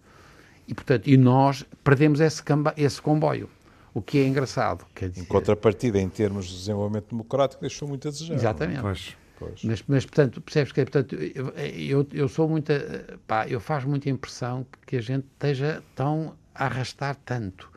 [0.67, 2.43] E, portanto, e nós perdemos esse,
[2.77, 3.51] esse comboio,
[3.93, 4.87] o que é engraçado.
[4.95, 8.35] Quer dizer, Em contrapartida, em termos de desenvolvimento democrático, deixou muito a desejar.
[8.35, 8.81] exatamente.
[8.81, 9.17] Pois.
[9.39, 9.65] Pois.
[9.65, 14.09] Mas, mas, portanto, percebes que, portanto, eu, eu, eu sou muita, pá, eu faz muita
[14.11, 17.69] impressão que a gente esteja tão a arrastar tanto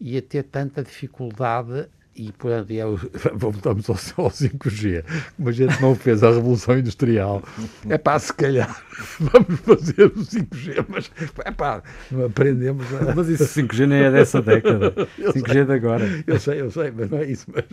[0.00, 1.86] e a ter tanta dificuldade
[2.16, 2.82] e, portanto, é
[3.34, 5.04] voltamos ao, ao 5G,
[5.36, 7.42] como a gente não fez a Revolução Industrial,
[7.88, 8.82] é pá, se calhar
[9.20, 11.10] vamos fazer o 5G, mas
[11.44, 13.14] é pá, não aprendemos a...
[13.14, 14.90] Mas isso 5G nem é dessa década.
[15.18, 16.04] 5G é de agora.
[16.26, 17.46] Eu sei, eu sei, mas não é isso.
[17.54, 17.64] Mas...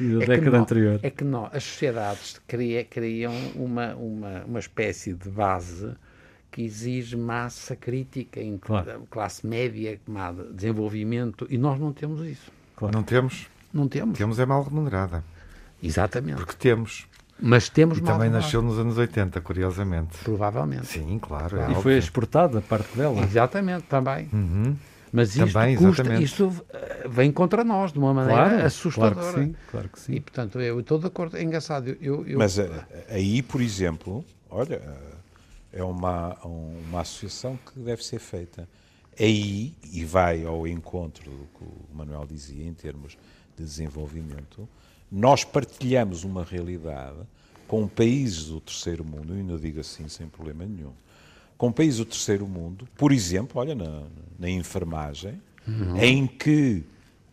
[0.00, 1.00] E da É que década nó- anterior.
[1.02, 5.90] É que não, as sociedades cria- criam uma, uma, uma espécie de base
[6.52, 9.04] que exige massa crítica, em Claro.
[9.10, 9.98] classe média,
[10.54, 12.52] desenvolvimento, e nós não temos isso.
[12.92, 13.46] Não temos.
[13.72, 14.18] Não temos.
[14.18, 15.24] Temos é mal remunerada.
[15.82, 16.36] Exatamente.
[16.36, 17.06] Porque temos.
[17.40, 20.18] Mas temos E mal também nasceu nos anos 80, curiosamente.
[20.22, 20.86] Provavelmente.
[20.86, 21.58] Sim, claro.
[21.58, 21.98] é E foi óbvio.
[21.98, 23.20] exportada parte dela.
[23.24, 24.28] Exatamente, também.
[24.32, 24.76] Uhum.
[25.14, 26.24] Mas isto, Também, custa, exatamente.
[26.24, 29.14] isto eh, vem contra nós de uma maneira Claro, assustadora.
[29.14, 29.54] claro que sim.
[29.70, 30.12] Claro que sim.
[30.14, 31.36] E, portanto, eu estou de acordo.
[31.36, 31.88] É engraçado.
[32.00, 32.70] Eu, eu, Mas eh,
[33.10, 34.80] aí, por exemplo, olha,
[35.72, 38.68] é uma, uma associação que deve ser feita.
[39.18, 43.16] aí, e vai ao encontro do que o Manuel dizia em termos
[43.56, 44.68] de desenvolvimento,
[45.10, 47.18] nós partilhamos uma realidade
[47.66, 50.92] com países do terceiro mundo, e ainda digo assim sem problema nenhum,
[51.56, 54.02] com países do terceiro mundo, por exemplo, olha, na,
[54.38, 55.96] na enfermagem, uhum.
[55.96, 56.82] em que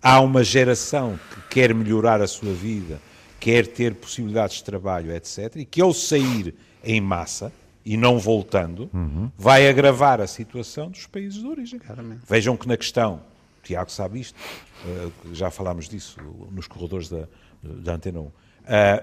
[0.01, 3.01] há uma geração que quer melhorar a sua vida,
[3.39, 7.51] quer ter possibilidades de trabalho, etc., e que ao sair em massa,
[7.89, 9.31] e não voltando, uhum.
[9.35, 11.79] vai agravar a situação dos países de origem.
[11.79, 12.21] Claramente.
[12.29, 14.37] Vejam que na questão, o Tiago sabe isto,
[14.85, 16.15] uh, já falámos disso
[16.51, 17.27] nos corredores da,
[17.63, 18.31] da Antena 1, uh,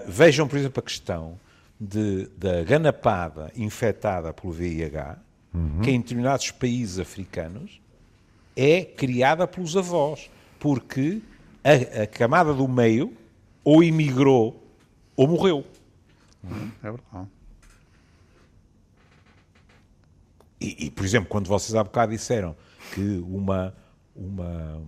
[0.07, 1.37] vejam, por exemplo, a questão
[1.77, 5.17] de, da ganapada infectada pelo VIH,
[5.53, 5.81] uhum.
[5.81, 7.81] que em determinados países africanos
[8.55, 11.21] é criada pelos avós, porque
[11.61, 13.11] a, a camada do meio
[13.65, 14.63] ou imigrou
[15.13, 15.65] ou morreu.
[16.41, 16.71] Uhum.
[16.81, 17.36] É verdade.
[20.67, 22.55] E, e, por exemplo, quando vocês há bocado disseram
[22.93, 23.73] que uma,
[24.13, 24.81] uma,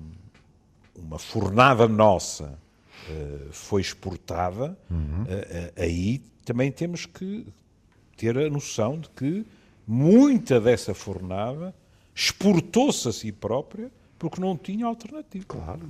[0.95, 2.59] uma fornada nossa
[3.09, 5.23] uh, foi exportada, uhum.
[5.23, 7.47] uh, aí também temos que
[8.17, 9.45] ter a noção de que
[9.87, 11.73] muita dessa fornada
[12.13, 15.45] exportou-se a si própria porque não tinha alternativa.
[15.47, 15.89] Claro.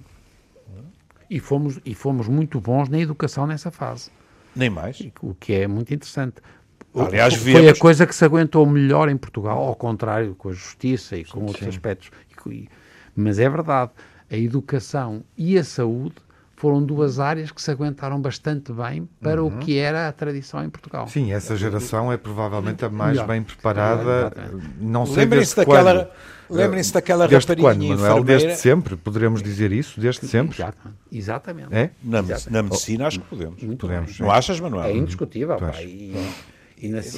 [1.27, 4.11] E fomos, e fomos muito bons na educação nessa fase.
[4.55, 4.99] Nem mais.
[5.21, 6.41] O que é muito interessante.
[6.95, 7.69] Aliás, foi vemos...
[7.69, 11.39] a coisa que se aguentou melhor em Portugal, ao contrário, com a justiça e com
[11.39, 11.69] sim, outros sim.
[11.69, 12.11] aspectos.
[13.15, 13.91] Mas é verdade,
[14.31, 16.15] a educação e a saúde
[16.59, 19.47] foram duas áreas que se aguentaram bastante bem para uhum.
[19.55, 21.07] o que era a tradição em Portugal.
[21.07, 23.27] Sim, essa geração é provavelmente a mais Melhor.
[23.27, 24.33] bem preparada.
[24.77, 26.07] Não sei desde daquela, quando.
[26.49, 28.23] Lembrem-se daquela desde quando, Manuel?
[28.23, 30.01] Desde sempre, poderemos dizer isso?
[30.01, 30.57] Desde sempre?
[31.09, 31.73] Exatamente.
[31.73, 31.91] É?
[32.03, 33.63] Na, na medicina acho que podemos.
[33.63, 34.19] Muito podemos.
[34.19, 34.89] Não achas, Manuel?
[34.89, 35.55] É indiscutível.
[35.55, 36.13] Pá, e,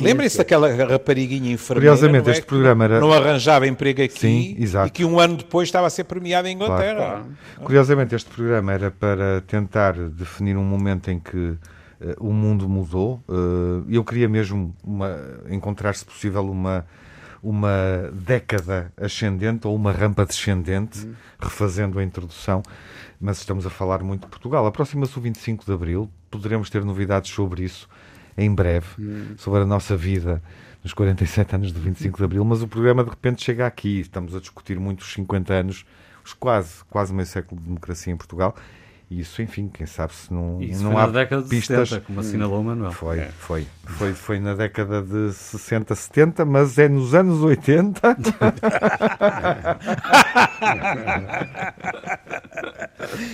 [0.02, 2.32] Lembrem-se daquela rapariguinha enfermeira Curiosamente, é?
[2.32, 3.00] este programa era...
[3.00, 6.56] não arranjava emprego aqui Sim, e que um ano depois estava a ser premiado em
[6.56, 6.96] Inglaterra.
[6.96, 7.26] Claro.
[7.64, 11.60] Curiosamente, este programa era para tentar definir um momento em que uh,
[12.20, 13.24] o mundo mudou.
[13.30, 15.16] Uh, eu queria mesmo uma,
[15.50, 16.84] encontrar, se possível, uma,
[17.44, 21.14] uma década ascendente ou uma rampa descendente, hum.
[21.40, 22.64] refazendo a introdução,
[23.20, 24.66] mas estamos a falar muito de Portugal.
[24.66, 27.88] Aproxima-se o 25 de Abril, poderemos ter novidades sobre isso
[28.38, 29.36] em breve hum.
[29.38, 30.42] sobre a nossa vida
[30.84, 34.00] nos 47 anos de 25 de Abril, mas o programa de repente chega aqui.
[34.00, 35.86] Estamos a discutir muito os 50 anos,
[36.26, 38.56] os quase, quase meio século de democracia em Portugal.
[39.12, 41.90] E isso, enfim, quem sabe se não, isso não foi há na década pistas.
[41.90, 42.94] de 70, como assinalou o Manuel.
[42.94, 43.30] Foi, é.
[43.38, 48.00] foi, foi, foi na década de 60, 70, mas é nos anos 80.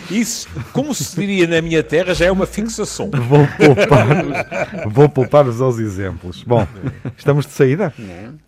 [0.10, 3.12] Isso, como se diria na minha terra, já é uma fixação.
[3.12, 6.42] Vou poupar-vos vou poupar aos exemplos.
[6.42, 6.68] Bom,
[7.16, 7.94] estamos de saída?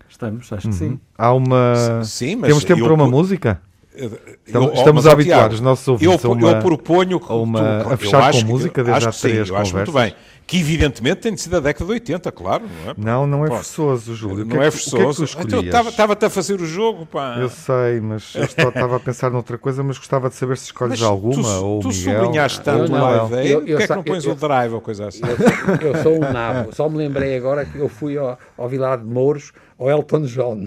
[0.10, 0.88] Estamos, acho que sim.
[0.88, 1.00] Uhum.
[1.16, 2.04] Há uma.
[2.04, 3.62] Sim, mas Temos tempo eu, para uma música?
[3.96, 7.36] Estamos, eu, estamos a habituar os nossos ouvintes eu, a, uma, eu proponho que, a,
[7.36, 9.74] uma, tu, a fechar com música desde há três sim, conversas.
[9.74, 10.16] muito bem.
[10.46, 12.64] Que evidentemente tem de ser da década de 80, claro.
[12.66, 12.96] Não, é?
[12.98, 14.46] não, não é forçoso, Júlio.
[14.46, 15.26] Não é, forçoso.
[15.28, 17.38] Que é que então, Estava-te a fazer o jogo, pá.
[17.40, 21.00] Eu sei, mas eu estava a pensar noutra coisa, mas gostava de saber se escolhes
[21.00, 22.22] mas alguma tu, ou tu Miguel.
[22.24, 25.08] sublinhaste tanto o live aí, porquê é que não pões eu, o drive ou coisa
[25.08, 25.22] assim?
[25.24, 26.74] Eu, eu sou um nabo.
[26.74, 30.66] Só me lembrei agora que eu fui ao, ao Vilar de Mouros ou Elton John.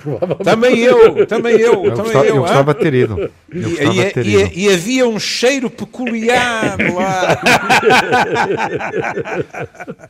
[0.42, 1.84] também eu, também eu.
[1.84, 3.30] Eu, também gostava, eu, eu gostava de ter ido.
[3.52, 4.50] Eu e, e, ter e, ido.
[4.54, 7.38] e, havia um cheiro peculiar lá.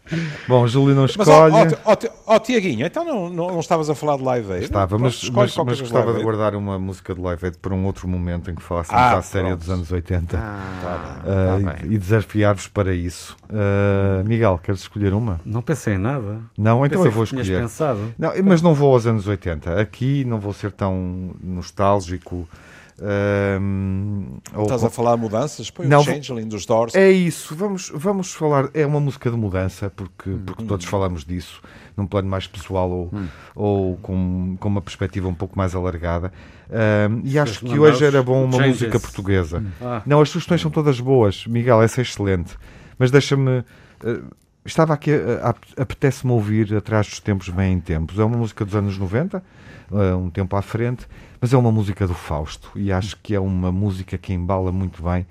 [0.47, 1.53] Bom, Júlio não escolhe.
[1.53, 1.97] Mas, ó, ó, ó,
[2.35, 4.64] ó Tiaguinho, então não, não, não, estavas a falar de Live Aid?
[4.64, 8.07] Estava, mas, mas, mas gostava de guardar uma música de Live Aid para um outro
[8.09, 11.99] momento em que falássemos ah, à série dos anos 80 ah, uh, tá e, e
[11.99, 13.37] desafiar-vos para isso.
[13.49, 15.40] Uh, Miguel, queres escolher uma?
[15.45, 16.40] Não pensei em nada.
[16.57, 17.62] Não, então pensei eu vou escolher escolher.
[17.62, 18.14] pensado.
[18.21, 19.81] Não, mas não vou aos anos 80.
[19.81, 22.47] Aqui não vou ser tão nostálgico.
[23.03, 24.89] Um, Estás ou...
[24.89, 25.71] a falar de mudanças?
[25.71, 26.95] Põe não, o Changeling dos Doors.
[26.95, 28.69] É isso, vamos, vamos falar.
[28.75, 30.67] É uma música de mudança, porque, porque hum.
[30.67, 31.63] todos falamos disso,
[31.97, 33.27] num plano mais pessoal ou, hum.
[33.57, 36.31] ou com, com uma perspectiva um pouco mais alargada.
[36.69, 38.83] Um, e acho que hoje era bom uma changes.
[38.83, 39.61] música portuguesa.
[39.61, 39.71] Hum.
[39.81, 40.03] Ah.
[40.05, 42.55] Não, as sugestões são todas boas, Miguel, essa é excelente.
[42.99, 43.61] Mas deixa-me.
[44.05, 45.11] Uh, estava aqui,
[45.77, 48.19] apetece-me ouvir Atrás dos Tempos Bem em Tempos.
[48.19, 49.43] É uma música dos anos 90,
[50.19, 51.07] um tempo à frente,
[51.41, 55.03] mas é uma música do Fausto e acho que é uma música que embala muito
[55.03, 55.27] bem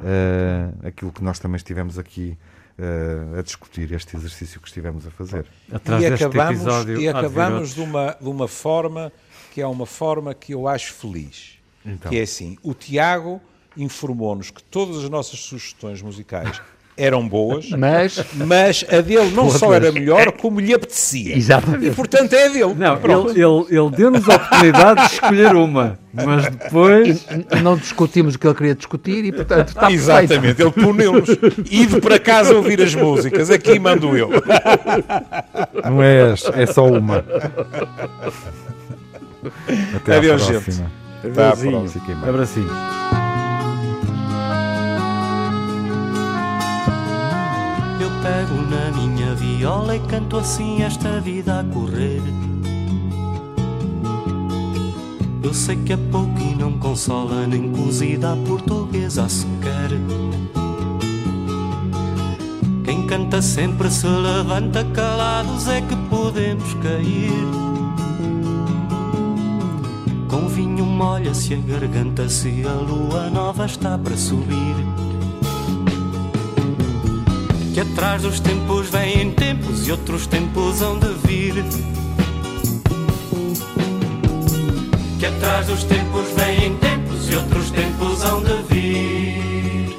[0.00, 2.36] uh, aquilo que nós também estivemos aqui
[2.78, 5.46] uh, a discutir, este exercício que estivemos a fazer.
[5.72, 9.12] Atrás e acabamos, episódio, e acabamos de, uma, de uma forma
[9.52, 11.58] que é uma forma que eu acho feliz.
[11.84, 12.10] Então.
[12.10, 13.40] Que é assim, o Tiago
[13.76, 16.60] informou-nos que todas as nossas sugestões musicais
[16.96, 21.36] eram boas, Mas, mas a dele não só era melhor, como lhe apetecia.
[21.36, 21.86] exatamente.
[21.86, 22.74] E portanto é a dele.
[22.76, 23.30] Não, Pronto.
[23.30, 27.26] ele, ele, ele deu-nos a oportunidade de escolher uma, mas depois.
[27.62, 29.90] não discutimos o que ele queria discutir e, portanto, está.
[29.90, 31.28] Exatamente, ele puneu-nos.
[31.70, 34.30] Ido para casa ouvir as músicas, aqui mando eu.
[35.84, 37.24] Não é, é só uma.
[39.96, 40.62] Até Adeus, à gente.
[40.64, 40.92] próxima.
[41.24, 41.88] Até à próxima.
[41.88, 43.19] Fiquem
[48.30, 52.22] pego na minha viola e canto assim esta vida a correr.
[55.42, 59.90] Eu sei que é pouco e não consola, nem cozida a portuguesa sequer.
[62.84, 67.48] Quem canta sempre se levanta calados, é que podemos cair.
[70.28, 75.09] Com vinho molha-se a garganta se a lua nova está para subir.
[77.72, 81.54] Que atrás dos tempos vêm tempos e outros tempos hão de vir.
[85.20, 89.96] Que atrás dos tempos vêm tempos e outros tempos hão de vir.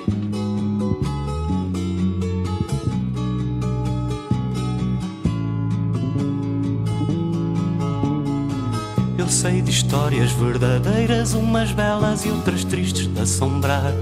[9.18, 13.94] Eu sei de histórias verdadeiras, umas belas e outras tristes de assombrar.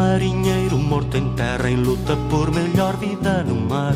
[0.00, 3.94] Marinheiro morto em terra em luta por melhor vida no mar.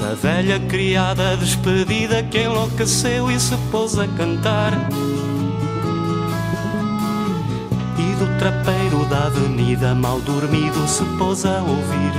[0.00, 4.72] Da velha criada despedida que enlouqueceu e se pôs a cantar.
[7.98, 12.12] E do trapeiro da avenida mal dormido se pôs a ouvir.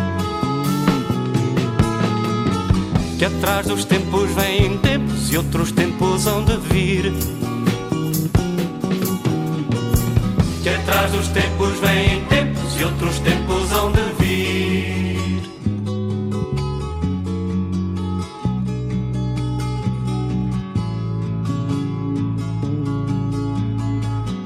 [3.18, 7.39] Que atrás dos tempos vêm tempos e outros tempos hão de vir.
[10.70, 15.42] Que atrás dos tempos vêm tempos e outros tempos hão de vir.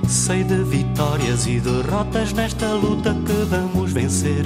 [0.07, 4.45] Sei de vitórias e derrotas nesta luta que vamos vencer.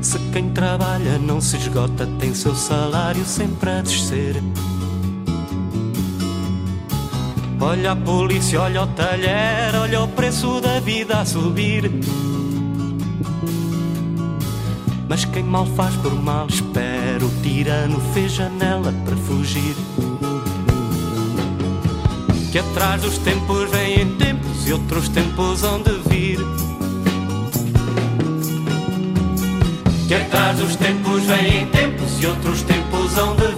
[0.00, 4.42] Se quem trabalha não se esgota, tem seu salário sempre a descer.
[7.66, 11.90] Olha a polícia, olha o talher, olha o preço da vida a subir.
[15.08, 19.74] Mas quem mal faz por mal espera, o tirano fez janela para fugir.
[22.52, 26.40] Que atrás dos tempos vêm tempos e outros tempos hão de vir.
[30.06, 33.54] Que atrás dos tempos vêm tempos e outros tempos hão de